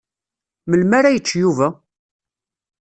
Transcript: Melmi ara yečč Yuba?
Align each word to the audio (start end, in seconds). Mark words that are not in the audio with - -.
Melmi 0.69 0.95
ara 0.99 1.13
yečč 1.15 1.29
Yuba? 1.41 1.67